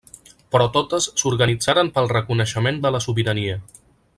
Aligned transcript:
Però 0.53 0.65
totes 0.77 1.07
s'organitzaren 1.23 1.91
pel 1.99 2.09
reconeixement 2.15 2.81
de 2.87 2.93
la 2.97 3.03
sobirania. 3.07 3.61